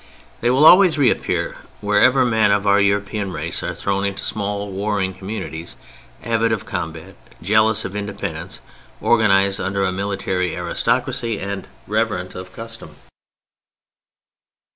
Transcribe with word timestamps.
They 0.39 0.49
will 0.49 0.65
always 0.65 0.97
reappear 0.97 1.57
wherever 1.79 2.25
men 2.25 2.51
of 2.51 2.65
our 2.65 2.79
European 2.79 3.31
race 3.31 3.61
are 3.61 3.75
thrown 3.75 4.03
into 4.03 4.23
small, 4.23 4.71
warring 4.71 5.13
communities, 5.13 5.75
avid 6.23 6.51
of 6.51 6.65
combat, 6.65 7.13
jealous 7.39 7.85
of 7.85 7.95
independence, 7.95 8.61
organized 8.99 9.61
under 9.61 9.85
a 9.85 9.91
military 9.91 10.55
aristocracy 10.55 11.39
and 11.39 11.67
reverent 11.85 12.33
of 12.33 12.51
custom. 12.51 12.95